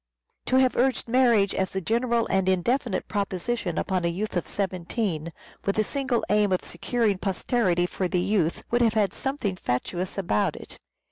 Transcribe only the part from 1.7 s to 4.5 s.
a general and indefinite proposition upon a youth of